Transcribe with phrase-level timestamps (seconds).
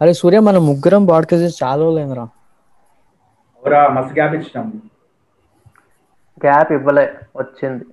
[0.00, 2.28] అరే సూర్య మన ముగ్గురం పాడ్కాస్ట్ చేసి చాలా రోజులైందిరా
[4.34, 4.82] ఇచ్చినాం.
[6.46, 7.84] గ్యాప్ ఇవ్వలే వచ్చింది.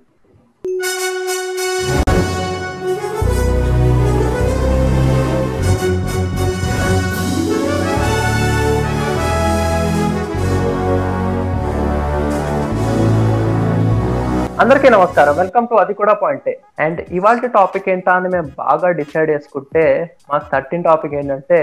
[14.62, 15.34] అందరికీ నమస్కారం.
[15.40, 16.52] వెల్కమ్ టు అది కూడా పాయింటే
[16.84, 19.82] అండ్ ఇవాళ టాపిక్ ఏంటా అని మేము బాగా డిసైడ్ చేసుకుంటే
[20.30, 21.58] మాకు థర్టీన్ టాపిక్ ఏంటంటే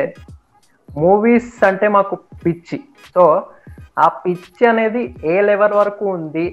[0.89, 2.79] మూవీస్ అంటే మాకు పిచ్చి.
[3.13, 3.23] సో
[4.05, 6.45] ఆ పిచ్చి అనేది ఏ లెవెల్ వరకు ఉంది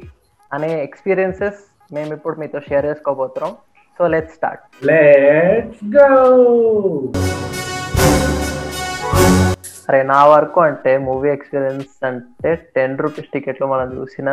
[0.52, 1.58] అనే ఎక్స్పీరియన్సెస్
[1.96, 3.52] మేము ఇప్పుడు మీతో షేర్ చేసుకోబోతున్నాం.
[3.98, 6.08] So let start let's go
[9.88, 14.30] అరే నా వరకు అంటే మూవీ ఎక్స్పీరియన్స్ అంటే టెన్ రూపీస్ టికెట్లు మనం చూసిన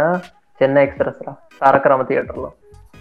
[0.61, 2.49] చెన్నై ఎక్స్ప్రెస్ రా తారక రామ థియేటర్లో.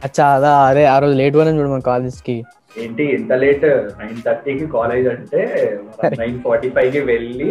[0.03, 2.37] అచ్చా అదా అరే ఆ రోజు లేట్ పోయినా చూడు మన కాలేజ్కి
[2.77, 3.67] ఏంటి ఎంత లేట్?
[4.01, 5.41] నైన్ థర్టీకి కాలేజ్ అంటే
[6.21, 7.51] నైన్ ఫార్టీ ఫైవ్కి వెళ్ళి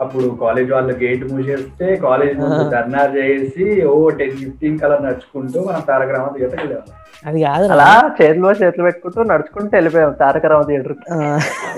[0.00, 5.82] అప్పుడు కాలేజ్ వాళ్ళ గేట్ మూసేస్తే కాలేజ్ ముందు ధర్నా చేసి ఓ టెన్ ఫిఫ్టీన్ కల్లా నడుచుకుంటూ మనం
[5.88, 6.94] తారక రామ థియేటర్కి వెళ్ళేవాళ్ళం.
[7.24, 11.06] అది కాదు అలా చేతిలో చేతులు పెట్టుకుంటూ నడుచుకుంటూ వెళ్ళిపోయాం తారక రామ థియేటర్కి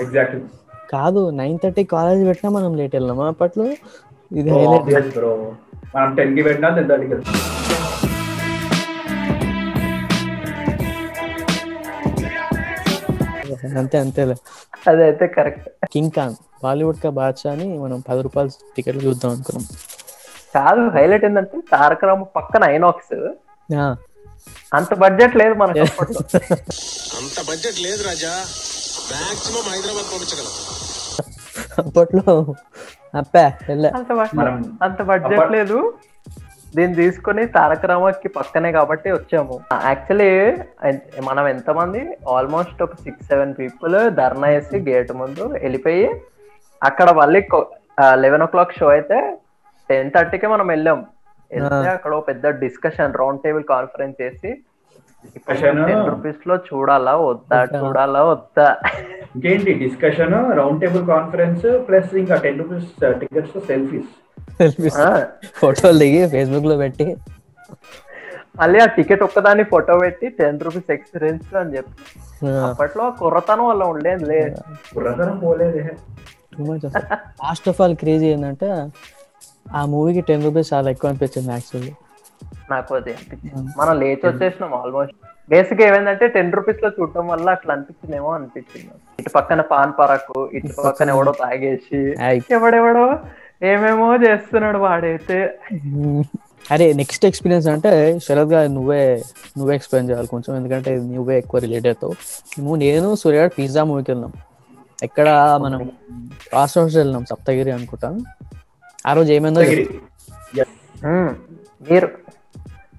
[0.03, 0.35] ఎగ్జాక్ట్
[0.93, 3.65] కాదు నైన్ థర్టీ కాలేజ్ పెట్టినా మనం లేట్ వెళ్ళాము అప్పట్లో?
[4.31, 5.31] ఇది హైలైట్ బ్రో
[5.93, 6.69] మనం టెన్కి పెట్టినా
[13.79, 14.35] అంతే అంతేలే
[14.87, 15.65] అదైతే కరెక్ట్.
[15.93, 19.65] కింగ్ ఖాన్ బాలీవుడ్ కా బాద్షా అని మనం పది రూపాయలు టికెట్లు చూద్దాం అనుకున్నాం.
[20.55, 23.13] కాదు హైలైట్ ఏంటంటే తారక రామ పక్కన ఐనాక్స్.
[23.69, 23.85] ఆ.
[24.71, 26.21] అంత బడ్జెట్ లేదు మనకి అప్పట్లో.
[27.19, 28.33] అంత బడ్జెట్ లేదు రాజా.
[29.11, 30.53] మాక్సిమం హైదరాబాద్ పంపించగలం.
[31.81, 32.33] అప్పట్లో
[34.87, 35.77] అంత బడ్జెట్ లేదు.
[36.75, 39.55] దీన్ని తీసుకొని తారక రామకి పక్కనే కాబట్టి వచ్చాము.
[39.87, 40.29] యాక్చువల్లీ
[41.29, 42.01] మనం ఎంతమంది?
[42.35, 46.05] ఆల్మోస్ట్ ఒక సిక్స్ సెవెన్ పీపుల్ ధర్నా వేసి గేట్ ముందు వెళ్ళిపోయి
[46.81, 47.41] అక్కడ మళ్ళీ
[48.23, 49.17] లెవెన్ ఓ క్లాక్ షో అయితే
[49.89, 50.99] టెన్ థర్టీకే మనం వెళ్ళాం.
[51.55, 54.51] వెళ్తే అక్కడ పెద్ద డిస్కషన్ రౌండ్ టేబుల్ కాన్ఫరెన్స్ చేసి
[56.07, 57.13] రూపీస్లో చూడాలా?
[57.23, 57.59] వద్దా?
[57.75, 58.21] చూడాలా?
[58.23, 58.67] వద్దా?
[59.35, 62.87] ఇంకేంటి discussion round table conference plus ఇంకా టెన్ రూపీస్
[63.19, 64.09] టికెట్స్ సెల్ఫీస్
[65.01, 65.07] ఆ,
[65.55, 67.05] ఫోటోలు దిగి ఫేస్బుక్లో పెట్టి.
[68.57, 71.93] మళ్ళీ ఆ టికెట్ ఒక్కదాన్ని ఫోటో పెట్టి టెన్ రూపీస్ ఎక్స్పీరియన్స్ అని చెప్పి.
[72.65, 74.57] అప్పట్లో కుర్రతనం వల్ల ఉండేది లేదు
[75.41, 75.83] పోలేదే
[77.41, 78.69] లాస్ట్ ఆఫ్ ఆల్ క్రేజీ ఏంటంటే
[79.73, 81.93] ఆ మూవీకి టెన్ రూపీస్ చాలా ఎక్కువ అనిపించింది యాక్చువల్లీ
[82.75, 83.71] నాకు అది అనిపించింది.
[83.79, 85.15] మనం లేచి వచ్చేసినాం ఆల్మోస్ట్
[85.49, 88.91] బేసిక్ ఏమైందంటే టెన్ రూపీస్లో చూడటం వల్ల అట్లా అనిపించిందేమో అనిపించింది.
[89.19, 92.01] ఇటు పక్కన పాన్ పరాకు ఇటు పక్కన ఎవడో తాగేసి.
[92.57, 93.05] ఎవడెవడో
[93.71, 95.39] ఏమేమో చేస్తున్నాడు వాడైతే.
[96.73, 97.91] అరే నెక్స్ట్ ఎక్స్పీరియన్స్ అంటే
[98.25, 99.01] శరత్గా నువ్వే
[99.57, 102.15] నువ్వే ఎక్స్ప్లెయిన్ చేయాలి కొంచెం ఎందుకంటే నువ్వే ఎక్కువ రిలేట్ అవుతావు.
[102.59, 104.33] నువ్వు నేను సూర్య పిజ్జా మూవీకి వెళ్ళినాం.
[105.07, 105.27] ఎక్కడ
[105.63, 105.81] మనం
[106.43, 108.09] క్రాస్ రోడ్స్ వెళ్ళినాం సప్తగిరి అనుకుంటా
[109.09, 109.61] ఆ రోజు ఏమైందో.
[111.89, 112.07] మీరు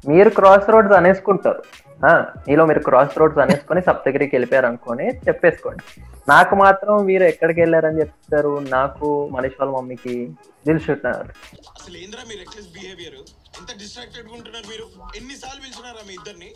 [0.08, 1.62] మీరు క్రాస్ రోడ్స్ అనేసుకుంటారు.
[2.06, 6.02] ఆ, మీలో మీరు క్రాస్ రోడ్స్ అనేసుకొని సప్తగిరికి వెళ్ళిపోయారు అనుకొని చెప్పేసుకోండి.
[6.28, 8.58] నాకు మాత్రం మీరు ఎక్కడికి వెళ్ళారని చెప్తారు.
[8.68, 10.30] నాకు మనీష్ వాళ్ళ మమ్మీకి
[10.68, 13.14] అసలు ఏంద్రా రెక్లెస్ బిహేవియర్
[13.60, 14.84] ఎంత డిస్ట్రాక్టెడ్గా ఉంటున్నారు మీరు.
[15.16, 16.52] ఎన్నిసార్లు పిలిచినారా మీ ఇద్దరిని?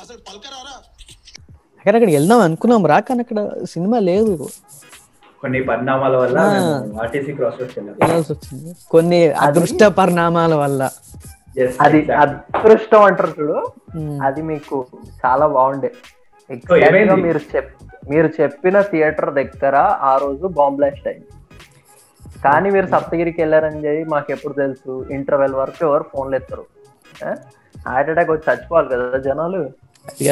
[0.00, 0.82] అసలు పలకరారా?
[1.78, 2.86] అక్కడక్కడికి వెళ్దాం అనుకున్నాం.
[2.86, 4.48] రా కానీ అక్కడ సినిమా లేదు.
[5.40, 6.38] కొన్ని పరిణామాల వల్ల
[7.00, 7.96] ఆర్టీసీ క్రాస్ రోడ్స్ వెళ్ళాం.
[8.00, 8.74] వెళ్ళాల్సి వచ్చింది.
[8.90, 10.90] కొన్ని అదృష్ట పరిణామాల వల్ల.
[11.80, 12.12] అది.
[12.12, 13.72] అదృష్టం అంటారు చూడు.
[13.96, 14.20] మ్మ్.
[14.26, 14.86] అది మీకు
[15.26, 15.92] చాలా బాగుండే.
[16.50, 17.14] So, Exact గా?
[17.14, 21.26] మీరు చెప్ మీరు చెప్పిన థియేటర్ దగ్గర ఆ రోజు బాంబ్ బ్లాస్ట్ అయింది.
[22.44, 25.06] కానీ మీరు సప్తగిరికి వెళ్ళారని చెప్పి మాకు ఎప్పుడు తెలుసు.
[25.10, 26.64] ఇంటర్వెల్ వరకు ఎవరు ఫోన్లు ఎత్తారు
[27.88, 29.70] హార్ట్ అటాక్ వచ్చి చచ్చిపోవాలి కదా జనాలు.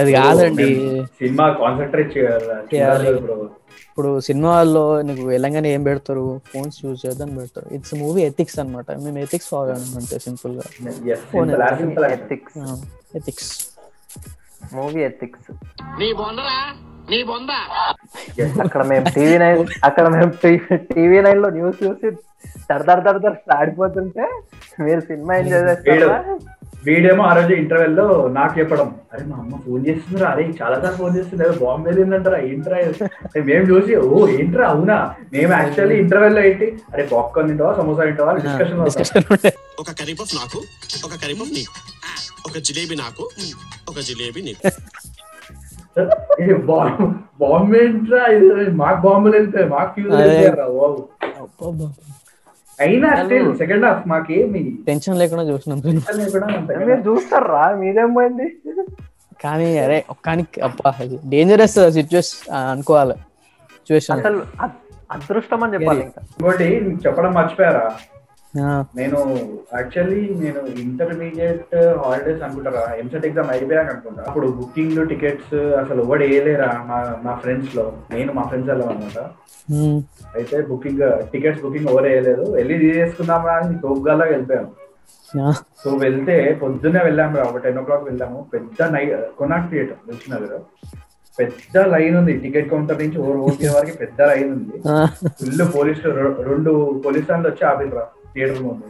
[0.00, 1.06] అది- కాదండి.
[1.18, 3.48] సినిమా కాన్సన్ట్రేట్ చేయాలి బ్రో
[3.90, 6.40] ఇప్పుడు సినిమాల్లో నీకు వెళ్ళంగానే ఏం పెడతారు?
[6.54, 7.74] ఫోన్స్ యూజ్ చేద్దాం పెడతారు.
[7.74, 8.90] ఇట్స్ మూవీ ఎథిక్స్ అన్నమాట.
[8.90, 10.62] మేము ఎథిక్స్ ఫాలో అంతే సింపుల్గా.
[12.12, 12.58] ఎథిక్స్
[13.16, 13.50] ఎథిక్స్
[14.74, 15.52] మూవీ ఎథిక్స్
[15.98, 16.74] నీ బొందరా?
[17.10, 17.48] నీ బొంద?
[18.60, 20.32] అక్కడ మేము టీవీ నైన్ అక్కడ మేము
[20.94, 22.10] టీవీ నైన్లో న్యూస్ చూసి
[22.72, 24.40] దర్ దర్ దర్ ఆడిపోతుంటే
[24.80, 26.38] మీరు సినిమా ఎంజాయ్ చేస్తారా
[26.86, 28.04] వీడేమో ఆ రోజు ఇంటర్వెల్లో
[28.34, 32.78] నాకు చెప్పడం అరే మా అమ్మ ఫోన్ చేస్తుందిరా అరే చాలా సార్లు ఫోన్ చేస్తుంది బాంబే ఏంటంటారా ఏంట్రా
[32.82, 34.98] ఇది?" అంటే మేము చూసి ఓ ఏంట్రా అవునా?
[35.34, 38.34] మేము యాక్చువల్లీ ఇంటర్వెల్లో ఏంటి అరే పాప్కార్న్ తింటావా సమోసా తింటావా?
[38.38, 39.26] డిస్కషన్
[39.82, 40.60] ఒక కరీపఫ్ నాకు
[41.06, 41.74] ఒక కరీపఫ్ నీకు
[42.48, 43.24] ఒక జిలేబీ నాకు
[43.88, 44.62] ఒక జిలేబీ నీకు.
[47.40, 48.22] బాంబే ఏంట్రా
[48.80, 50.14] మాకు బాంబులు వెళ్తాయి మాకు ఫ్యూజ్
[50.60, 50.90] బాబు
[52.84, 55.78] అయినా స్టిల్ సెకండ్ హాఫ్ మాకేమి టెన్షన్ లేకుండా చూసినాం
[56.88, 57.62] మీరు చూస్తారా?
[57.82, 58.46] మీదేం పోయింది?
[59.44, 60.90] కానీ అరే ఒక్కానికి అబ్బా
[61.32, 62.42] డేంజరస్ సిచ్యువేషన్
[62.72, 63.16] అనుకోవాలి.
[63.78, 64.40] సిచ్యువేషన్ అసలు
[65.14, 66.68] అదృష్టం అని చెప్పాలి ఇంకా ఇంకోటి
[67.04, 67.84] చెప్పడం మర్చిపోయారా?
[68.96, 69.18] నేను
[69.74, 72.94] యాక్చువల్లీ నేను ఇంటర్మీడియట్ హాలిడేస్ అనుకుంటారా?
[72.94, 74.24] ఎంసెట్ ఎగ్జామ్ అయిపోయాక అనుకుంటా.
[74.26, 77.92] అప్పుడు బుకింగ్ టికెట్స్ అసలు ఎవడు వేయలేరా మా మా ఫ్రెండ్స్లో?
[78.10, 79.18] నేను మా ఫ్రెండ్స్ వెళ్ళాం అనమాట
[80.34, 82.50] అయితే బుకింగ్ టికెట్స్ బుకింగ్ ఎవరు వేయలేదు.
[82.52, 84.70] వెళ్ళి తీసేసుకుందాం రా అని తోపుగాల్లా వెళ్ళిపోయాను
[85.84, 87.42] సో వెళ్తే పొద్దున్నే వెళ్ళాము రా.
[87.44, 88.46] ఒక టెన్ ఓ క్లాక్ వెళ్ళాము.
[88.54, 90.58] పెద్ద నై కొనాక్ థియేటర్ వచ్చినది
[91.38, 92.32] పెద్ద లైన్ ఉంది.
[92.32, 94.76] టికెట్ కౌంటర్ నుంచి ఓవర్ ఓకే వరకు పెద్ద లైన్ ఉంది.
[95.28, 98.06] ఫుల్ పోలీసులు రె- రెండు పోలీస్ స్టాండ్లు వచ్చి ఆపిరా
[98.36, 98.88] థియేటర్ ముందు.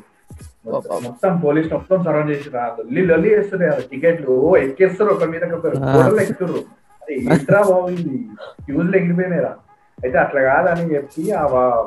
[1.04, 4.32] మొత్తం- పోలీస్ మొత్తం సరౌండ్ చేసి రా లొల్లి లొల్లి వేస్తారు టికెట్లు.
[4.40, 5.76] ఓ ఎక్కేస్తారు ఒక మీద ఒకరు
[6.24, 6.58] ఎక్కుతారు
[7.02, 8.16] అరే ఏంట్రా బాబు ఇది?
[8.64, 9.52] ఫ్యూజ్లు ఎగిరిపోయినాయిరా.
[9.98, 11.42] అయితే అట్లా కాదని చెప్పి ఆ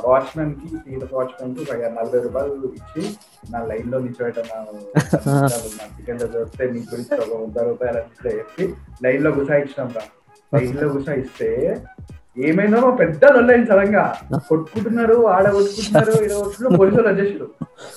[0.06, 1.63] వాచ్మెన్కి థియేటర్ వాచ్మెన్కి
[1.97, 3.03] నలభై రూపాయలు ఇచ్చి
[3.51, 4.79] నా లైన్లో నిల్చోబెట్టాను.
[5.77, 8.65] నా టికెట్ దొరికితే నీకు గురించి ఒక వంద రూపాయలు అని చెప్పి
[9.05, 10.05] లైన్లో గుసాయించినాం రా
[10.53, 11.50] లైన్లో గుసాయిస్తే
[12.37, 14.03] ఏమైందో పెద్ద లొల్లైంది సడన్గా.
[14.49, 17.47] కొట్టుకుంటున్నారు ఆడ కొట్టుకుంటున్నారు కొట్టుకుంటున్నారు పోలీసు వాళ్ళు వచ్చేసారు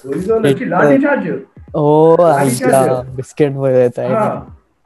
[0.05, 1.31] పోలీసు వాళ్ళు వచ్చి లాఠీ చార్జ్.
[1.81, 1.85] ఓ
[3.19, 4.07] బిస్కెట్ అయితే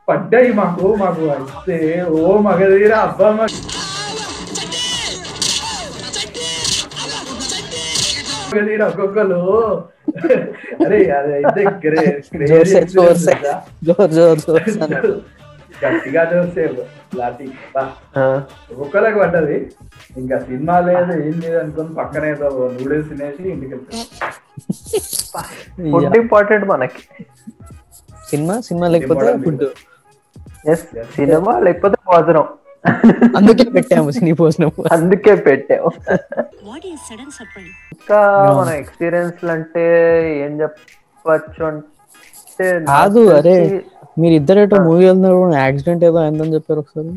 [0.09, 1.77] పడ్డాయి మాకు మాకు వస్తే
[2.17, 3.47] ఓ మగధీరా అబ్బా మా
[8.49, 9.41] మగధీరా ఒక్కొక్కరు
[10.85, 11.63] అరే అది అయితే
[15.85, 16.87] గట్టిగా చూస్తే
[17.17, 17.49] లాఠీ.
[17.79, 19.71] ఆ, ఒక్కొక్కరికి పడ్డది.
[20.17, 24.05] ఇంకా సినిమా లేదు ఏం లేదు అనుకుని పక్కన నూడిల్స్ తినేసి ఇంటికి వెళ్తాం.
[25.93, 27.25] ఫుడ్ ఇంపార్టెంట్ మనకి.
[28.31, 28.61] సినిమా?
[28.61, 29.39] సినిమా లేకపోతే.
[29.45, 29.65] ఫుడ్.
[30.71, 30.83] ఎస్
[31.15, 32.49] సినిమా లేకపోతే భోజనం.
[33.37, 34.71] అందుకే పెట్టాము సినీ భోజనం.
[34.93, 35.75] అందుకే surprise?
[37.93, 39.83] ఇంకా మన ఎక్స్పీరియన్స్ అంటే
[40.41, 43.85] ఏం చెప్పచ్చు అంటే కాదు అరే.
[44.21, 47.13] మీరు ఇద్దరు ఏటో మూవీ వెళ్తున్నారు యాక్సిడెంట్ ఏదో అయిందని చెప్పారు ఒకసారి.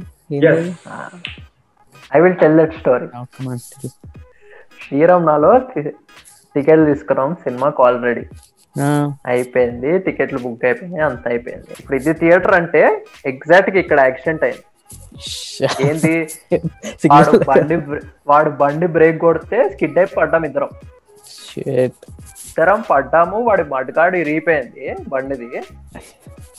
[2.15, 3.07] I will tell that story
[4.83, 5.51] శ్రీరామ్నాలో
[6.55, 8.23] టికెట్లు తీసుకున్నాం సినిమాకి ఆల్రెడీ
[9.31, 11.69] అయిపోయింది టికెట్లు బుక్ అయిపోయినాయి అంత అయిపోయింది.
[11.79, 12.81] ఇప్పుడు ఇది థియేటర్ అంటే
[13.31, 14.65] ఎగ్జాక్ట్గా ఇక్కడ యాక్సిడెంట్ అయింది.
[15.87, 16.13] ఏంటి
[17.13, 17.75] వాడు బండి
[18.31, 20.71] వాడు బండి బ్రేక్ కొడితే స్కిడ్ అయి పడ్డాం ఇద్దరం.
[22.47, 25.49] ఇద్దరం పడ్డాము వాడి మడ్గాడు ఇరిగిపోయింది బండిది.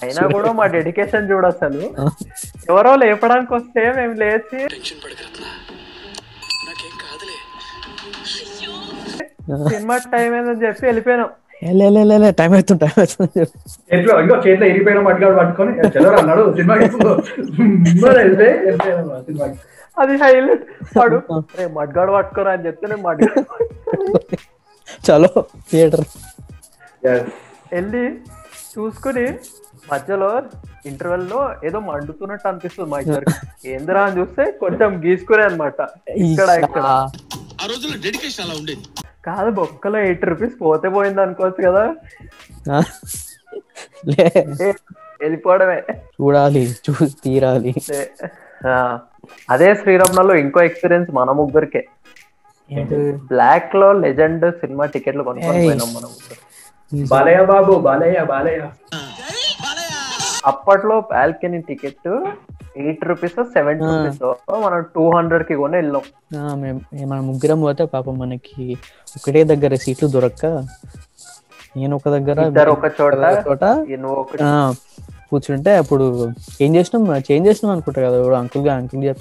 [0.02, 1.80] అయినా కూడా మా డెడికేషన్ చూడు అసలు.
[2.70, 4.60] ఎవరో లేపడానికి వస్తే మేము లేచి
[9.70, 11.30] సినిమా టైం ఏందని చెప్పి వెళ్ళిపోయినాం.
[12.38, 13.40] టైం అవుతుంది టైం అవుతుంది.
[13.88, 15.72] చేతిలో ఇంకో చేతిలో ఇరిపోయిన మట్టిగాడు పట్టుకొని
[16.20, 16.86] అన్నాడు సినిమాకి
[19.96, 20.62] అది హైలైట్.
[20.96, 21.16] వాడు
[21.58, 23.42] "రే, మడ్గాడు పట్టుకోరా అని చెప్తే నేను మడ్గాడు
[25.04, 25.30] చలో
[25.70, 26.04] థియేటర్.
[27.72, 28.04] వెళ్ళి
[28.72, 29.26] చూసుకుని
[29.92, 30.30] మధ్యలో
[30.86, 33.34] ఇంటర్వెల్లో ఏదో మండుతున్నట్టు అనిపిస్తుంది మా ఇద్దరికి.
[33.72, 35.80] ఏందిరా అని చూస్తే కొంచెం గీసుకునే అనమాట
[36.26, 36.86] ఇక్కడ ఇక్కడ.
[37.62, 38.84] ఆ రోజుల్లో డెడికేషన్ అలా ఉండేది.
[39.26, 41.84] కాదు బొక్కలో ఎయిట్ రూపీస్ పోతే పోయింది అనుకోవచ్చు కదా.
[45.22, 45.80] వెళ్ళిపోవడమే.
[46.16, 47.74] చూడాలి చూసి తీరాలి.
[49.54, 51.82] అదే శ్రీరామ్నలో ఇంకో ఎక్స్పీరియన్స్ మన ముగ్గురికే.
[53.30, 55.62] బ్లాక్లో లెజెండ్ సినిమా టికెట్లు కొనుక్కొని.
[55.66, 56.10] పోయినాం మనం.
[56.14, 56.40] ముగ్గురు.
[57.12, 58.62] బాలయ్య బాబు బాలయ్య బాలయ్య.
[60.44, 62.08] అప్పట్లో balcony ticket
[62.76, 64.22] eight rupees seventy rupees
[64.64, 66.02] మనం టూ హండ్రెడ్కి కొని వెళ్ళాం.
[67.10, 68.78] మన ముగ్గురం పోతే పాపం మనకి
[69.16, 70.46] ఒకటే దగ్గర సీట్లు దొరక్క.
[71.76, 73.14] నేను ఒక దగ్గర ఒక చోట
[73.48, 73.64] చోట.
[75.30, 77.22] కూర్చుంటే అప్పుడు ఏం చేసినాం?
[77.28, 79.14] చేంజ్ చేసినాం అనుకుంటా కదా అంకుల్గా అంకుల్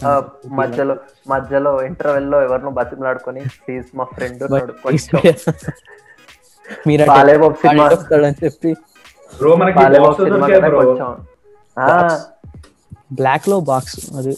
[0.60, 0.98] మధ్యలో
[1.30, 4.44] మధ్యలో ఇంటర్వెల్లో ఎవరినో బతిమలాడుకొని ప్లీజ్ మా ఫ్రెండ్
[6.88, 7.90] మీరు బాలేబాబు సినిమా.
[8.44, 8.76] చెప్పి
[9.34, 9.80] బ్రో మనకి
[13.20, 14.34] బ్లాక్లో బాక్స్ అది.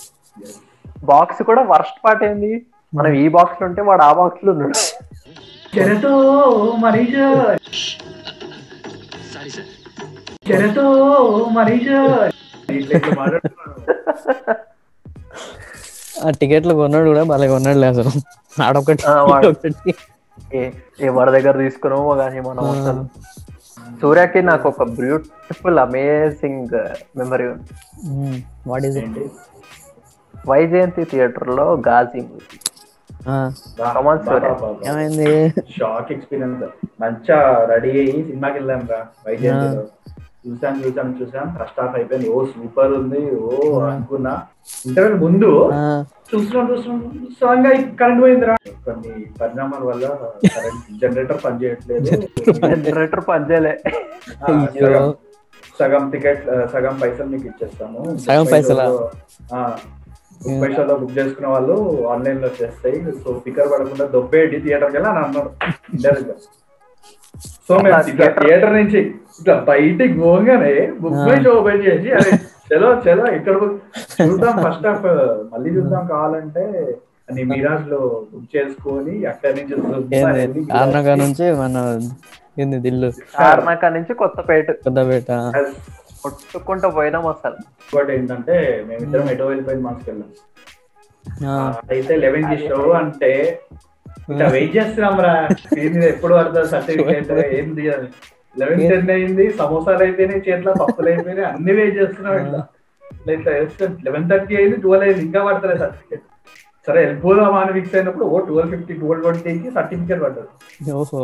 [1.09, 2.51] బాక్స్ కూడా వర్స్ట్ పార్ట్ ఏంది?
[2.93, 4.79] మనం ఈ బాక్స్లో ఉంటే వాడు ఆ బాక్స్లో ఉన్నాడు.
[5.73, 6.11] చెరతో
[6.83, 7.15] మరీజ.
[9.33, 9.69] సారీ సార్
[10.49, 10.85] చెరతో
[11.57, 11.87] మరీజ.
[12.79, 13.77] ఇట్లా ఇట్లా మాట్లాడుతున్నాడు.
[16.23, 18.11] ఆ టికెట్లు కొన్నాడు కూడా భలే కొన్నాడు అసలు.
[18.67, 19.51] ఆడొకటి వాడు.
[21.09, 23.01] ఎవరి దగ్గర తీసుకున్నామో కానీ మనం అసలు
[24.01, 26.79] సూర్యకి నాకు ఒక బ్యూటిఫుల్ అమేజింగ్
[27.17, 27.63] మెమరీ ఉంది.
[28.05, 28.41] మ్మ్.
[28.67, 29.19] What is it?
[30.49, 32.57] వైజయంతి థియేటర్లో గాజీ మూవీ
[33.79, 34.49] కమాన్ సూర్య.
[34.89, 35.49] ఏమైంది?
[35.49, 36.63] షాక్ ఎక్స్పీరియన్స్
[37.01, 39.85] మంచిగా రెడీ అయ్యి సినిమాకి వెళ్ళాం రా వైజయంతిలో.
[40.47, 41.57] చూసాం చూసాం చూసాం.
[41.61, 42.29] ఫస్ట్ హాఫ్ అయిపోయింది.
[42.29, 43.39] ఓ సూపర్ ఉంది.
[43.39, 44.41] ఓ అనుకున్నా.
[44.85, 45.71] ఇంటర్వెల్ ముందు
[46.31, 47.27] చూస్తున్నాం చూస్తున్నాం.
[47.41, 48.55] సడన్గా కరెంట్ పోయిందిరా.
[48.85, 50.07] కొన్ని పరిణామాల వల్ల
[50.55, 52.05] కరెంట్ జనరేటర్ పనిచేయట్లేదు
[52.51, 53.81] జనరేటర్ పనిచేయలే
[55.79, 58.17] సగం- టికెట్ సగం పైసలు మీకు ఇచ్చేస్తాము.
[58.17, 58.83] సగం పైసలా?
[59.55, 59.77] ఆ,
[60.93, 63.03] బుక్ చేసుకున్న వాళ్ళు ఆన్లైన్లో చేస్తాయి.
[63.23, 65.49] సో స్పీకర్ పడకుండా దొబ్బేటి థియేటర్కి అని అన్నాడు
[67.67, 72.31] సో మేము థియేటర్ నుంచి ఇట్లా బయటికి పోగానే బుక్ షో ఓపెన్ చేసి అరే
[72.67, 73.55] చలో చలో ఇక్కడ
[74.21, 75.07] చూద్దాం ఫస్ట్ హాఫ్
[75.53, 76.63] మళ్ళీ చూద్దాం కావాలంటే
[77.29, 77.99] అని మిరాజ్లో
[78.31, 79.75] బుక్ చేసుకొని అక్కడి నుంచి
[80.71, 81.75] కారణంగా నుంచి మన
[82.57, 83.09] ఏంది దిల్లు?
[83.35, 84.67] కారణాక నుంచి కొత్తపేట.
[84.85, 85.29] పెద్దపేట
[86.23, 87.57] కొట్టుకుంటూ పోయినాం అసలు.
[87.81, 88.55] ఇంకోటి ఏంటంటే
[88.87, 90.29] మేమిద్దరం ఎటో వెళ్ళిపోయింది మాస్కి వెళ్ళాం.
[91.45, 91.53] ఆ,
[91.91, 93.31] అయితే లెవెన్కి షో అంటే
[94.29, 95.33] ఇట్లా వెయిట్ చేస్తున్నాం రా.
[96.11, 98.09] ఎప్పుడు పడుతుంది సర్టిఫికేట్ ఏంది అని.
[98.55, 102.59] లెవెన్ టెన్ అయింది సమోసాలు అయిపోయినాయి చేతిలో పప్పులు అయిపోయినాయి అన్ని వెయిట్ చేస్తున్నాం ఇట్లా.
[103.29, 106.25] ఇట్లా ఇట్లా లెవెన్ థర్టీ అయింది ట్వెల్వ్ అయింది ఇంకా పడతలేదు సర్టిఫికేట్
[106.87, 110.47] సరే వెళ్ళిపోదాం అని ఫిక్స్ అయినప్పుడు ఓ ట్వెల్వ్ ఫిఫ్టీ ట్వెల్వ్ ట్వంటీకి సర్టిఫికేట్ పడ్డది.
[110.93, 111.19] ఓహో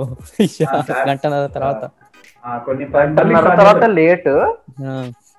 [0.45, 0.69] ఇయ్యా,
[1.09, 1.83] గంటన్నర తర్వాత.
[2.43, 2.85] ఆ, కొన్ని
[3.55, 3.85] తర్వాత.
[3.97, 4.29] లేట్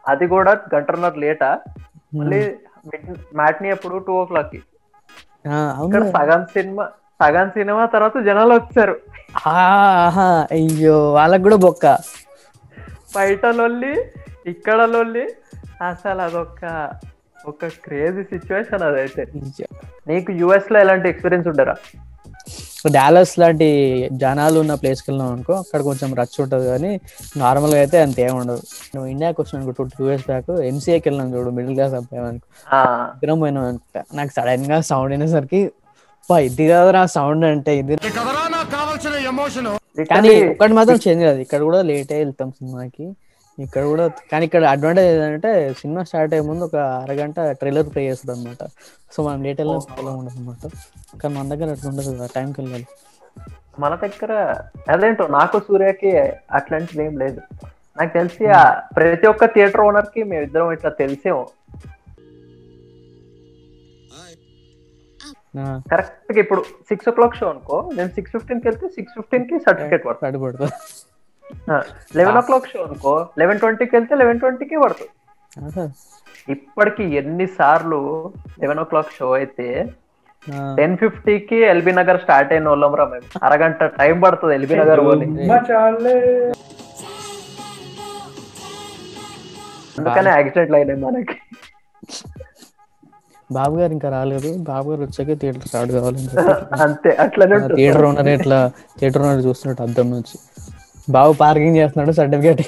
[0.05, 1.51] అది కూడా గంటన్నర లేటా
[2.19, 2.41] మళ్ళీ
[3.39, 4.61] మ్యాట్ని ఎప్పుడు టూ ఓ క్లాక్కి.
[5.47, 6.85] ఆ, ఇక్కడ అవును సగం సినిమా
[7.21, 8.97] సగం సినిమా తర్వాత జనాలు వచ్చారు.
[10.53, 11.87] అయ్యో వాళ్ళకి కూడా బొక్క.
[13.17, 13.95] బయట లొల్లి
[14.47, 15.25] ఇక్కడ లొల్లి
[15.83, 16.91] అసలు అదొక
[17.47, 19.25] ఒక క్రేజీ సిచ్యువేషన్ అదైతే.
[20.09, 21.75] నీకు యుఎస్లో ఎలాంటి ఎక్స్పీరియన్స్ ఉండరా?
[22.93, 23.69] డాలస్ లాంటి
[24.13, 27.01] జనాలు ఉన్న ప్లేస్కి వెళ్ళినాం అనుకో అక్కడ కొంచెం రచ్ ఉంటుంది కానీ
[27.37, 28.63] నార్మల్గా అయితే అంత ఉండదు.
[28.95, 32.47] నువ్వు ఇండియాకి వచ్చిన అనుకో టూ టూ ఇయర్స్ బ్యాక్ ఎంసీఏకి వెళ్ళినాం చూడు మిడిల్ క్లాస్ అబ్బాయి అనుకో.
[33.41, 34.03] పోయినాం అనుకుంటా.
[34.15, 35.73] నాకు సడన్గా సౌండ్ అయినసరికి
[36.29, 37.95] "అబ్బా, ఇది కదరా సౌండ్ అంటే ఇది
[40.11, 41.39] కానీ literally ఒకటి మాత్రం చేంజ్ కాదు.
[41.45, 43.07] ఇక్కడ కూడా లేట్ అయ్యి వెళ్తాం సినిమాకి.
[43.59, 48.33] ఇక్కడ కూడా కానీ ఇక్కడ అడ్వాంటేజ్ ఏంటంటే సినిమా స్టార్ట్ అయ్యే ముందు ఒక అరగంట ట్రైలర్ ప్లే చేస్తుంది
[48.35, 48.63] అనమాట
[49.15, 50.63] సో మనం లేట్ వెళ్ళిన ప్రాబ్లం ఉండదు అనమాట
[51.23, 52.87] కానీ మన దగ్గర అట్లా ఉండదు కదా టైంకి వెళ్ళాలి.
[53.85, 54.33] మన దగ్గర
[54.95, 56.13] అదేంటో నాకు సూర్యకి
[56.59, 57.41] అట్లాంటిది ఏం లేదు.
[57.99, 58.63] నాకు తెలిసి ఆ
[58.99, 61.43] ప్రతి ఒక్క థియేటర్ ఓనర్కి మేమిద్దరం ఇట్లా తెలిసేమో
[65.91, 70.73] కరెక్ట్గా ఇప్పుడు సిక్స్ ఓ క్లాక్ షో అనుకో నేను సిక్స్ ఫిఫ్టీన్కి వెళ్తే సిక్స్ ఫిఫ్టీన్కి సర్టిఫికేట్ పడుతుంది.
[72.19, 75.13] లెవెన్ ఓ క్లాక్ షో అనుకో లెవెన్ ట్వంటీకి వెళ్తే లెవెన్ ట్వంటీకి పడుతుంది.
[76.55, 78.01] ఇప్పటికి ఎన్ని సార్లు
[78.63, 79.69] లెవెన్ ఓ క్లాక్ షో అయితే
[80.79, 83.27] టెన్ ఫిఫ్టీకి ఎల్బీ నగర్ స్టార్ట్ అయిన వాళ్ళం రా మేము.
[83.47, 85.01] అరగంట టైం పడుతుంది ఎల్బీ నగర్
[89.99, 91.39] అందుకనే యాక్సిడెంట్లు అయినాయి మనకి.
[93.57, 94.51] బాబు గారు ఇంకా రాలేదు.
[94.71, 96.29] బాబు గారు వచ్చాక థియేటర్ స్టార్ట్ కావాలని
[96.87, 97.79] అంతే అట్లనే ఉంటుంది.
[97.81, 98.59] థియేటర్ ఓనర్ ఇట్లా
[98.99, 100.37] థియేటర్ ఓనర్ చూస్తున్నట్టు అద్దం నుంచి.
[101.17, 102.63] బాబు పార్కింగ్ చేస్తున్నాడు సర్టిఫికేట్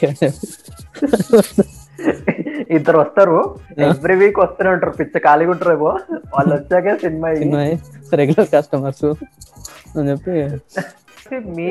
[2.77, 3.39] ఇద్దరు వస్తారు.
[3.87, 4.93] ఎవ్రీ వీక్ వస్తూనే ఉంటారు.
[5.01, 5.91] పిచ్చ ఖాళీగా ఉంటారేమో
[6.35, 7.29] వాళ్ళు వచ్చాకే సినిమా.
[8.21, 9.09] రెగ్యులర్ కస్టమర్స్
[9.97, 10.37] అని చెప్పి.
[11.57, 11.69] మీ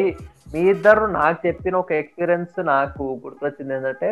[0.53, 4.11] మీ ఇద్దరు నాకు చెప్పిన ఒక ఎక్స్పీరియన్స్ నాకు గుర్తొచ్చింది ఏంటంటే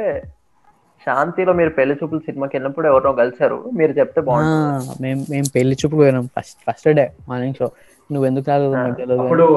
[1.05, 5.11] శాంతిలో మీరు పెళ్ళి చూపులు సినిమాకి వెళ్ళినప్పుడు ఎవరినో కలిసారు మీరు చెప్తే బాగుంటుంది.
[5.33, 6.25] మేము పెళ్ళి చూపు పోయినాం.
[6.37, 7.67] First first day morning show.
[8.11, 8.73] నువ్వు ఎందుకు రాలేదు?
[8.79, 9.47] నాకు తెలియదు అప్పుడు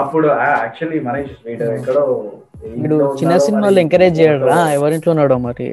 [0.00, 2.02] అప్పుడు యాక్చువల్లీ మనీష్ వీడు ఎక్కడో
[2.62, 4.44] వీడు ఇంట్లో చిన్న సినిమాలు ఎంకరేజ్ చేయడు.
[4.50, 5.66] రా ఎవరింట్లో ఉన్నాడో మరి.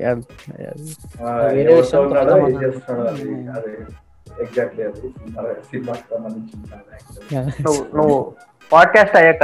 [7.97, 8.17] నువ్వు
[8.71, 9.43] పాడ్కాస్ట్ అయ్యాక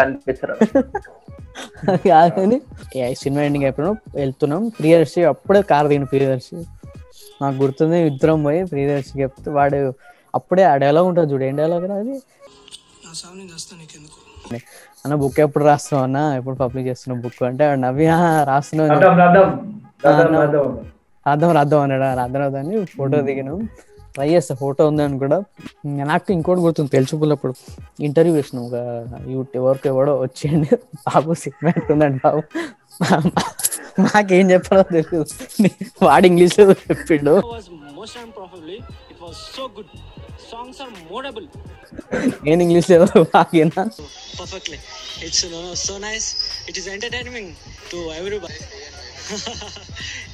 [2.96, 4.68] ఏ సినిమా ఎండింగ్ అయిపోయినా వెళ్తున్నాం.
[4.80, 6.56] ప్రియదర్శి అప్పుడే కార్ దిగిన ప్రియదర్శి.
[7.42, 9.94] నాకు గుర్తుంది ఇద్దరం పోయి ప్రియదర్శి చెప్తే వాడు
[10.36, 12.16] అప్పుడే ఆ డైలాగ్ ఉంటుంది చూడు ఏం డైలాగ్ అది?
[15.06, 16.38] అన్న బుక్ ఎప్పుడు రాస్తున్నావు అన్న?
[16.38, 18.90] ఎప్పుడు పబ్లిక్ చేస్తున్నావు బుక్ అంటే నవ్వి "ఆ, రాస్తున్నావు
[21.25, 22.04] రాద్దాం రాద్దాం అన్నాడు.
[22.04, 23.70] "ఆ, రాద్దాం రాద్దాం అని ఫోటో దిగినాం.
[24.15, 25.38] ట్రై చేస్తా ఫోటో ఉంది అని కూడా.
[25.86, 27.53] నాకు ఇంకోటి గుర్తుంది తెలుసుకున్నప్పుడు
[28.00, 28.75] ఇంటర్వ్యూ చేసిన ఒక
[29.27, 30.70] యూట్యూబ్ వర్క్ ఎవడో వచ్చేయండి.
[31.08, 32.41] బాబు సిగ్మెంట్ ఉందండి బాబు?
[34.01, 35.25] మాకేం చెప్పాలో తెలియదు
[36.06, 37.34] వాడు ఇంగ్లీష్ చెప్పిండు.
[42.51, 43.84] ఏం ఇంగ్లీష్ లేదు బాగేనా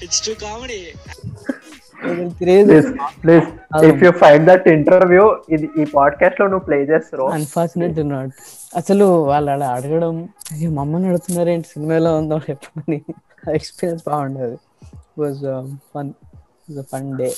[0.03, 0.79] it's to comedy
[2.39, 2.71] craze
[3.23, 3.47] please
[3.89, 8.33] if you find that interview ఇది ఈ పాడ్కాస్ట్లో నువ్వు ప్లే చేస్తారు అన్ఫార్చునేట్ నాట్
[8.77, 10.15] అసలు వాళ్ళు అలా అడగడం
[10.53, 12.97] అయ్యో మమ్మల్ని అడుగుతున్నారు ఏంటి సినిమాలో ఉందో చెప్పండి
[13.57, 14.57] ఎక్స్పీరియన్స్ బాగుండేది.
[15.21, 15.43] వాజ్
[15.93, 16.11] ఫన్
[16.93, 17.29] ఫన్ డే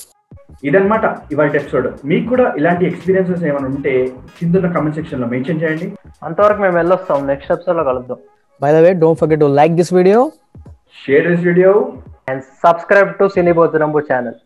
[0.66, 3.92] ఇదన్నమాట ఇవాళ ఎపిసోడ్ మీకు కూడా ఇలాంటి ఎక్స్పీరియన్సెస్ ఏమైనా ఉంటే
[4.38, 5.86] కింద కమెంట్ సెక్షన్లో మెన్షన్ చేయండి.
[6.26, 7.26] అంతవరకు మేము వెళ్ళొస్తాం.
[7.26, 8.18] నెక్స్ట్ ఎపిసోడ్లో కలుద్దాం.
[8.60, 10.20] By the way don't forget to like this video
[11.02, 11.72] share this video
[12.30, 14.38] and subscribe to Cine Bhojanambu channel